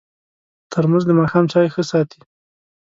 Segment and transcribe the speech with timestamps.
[0.71, 2.19] ترموز د ماښام چای ښه ساتي.